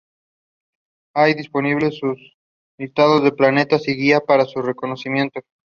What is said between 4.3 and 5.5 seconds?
su reconocimiento.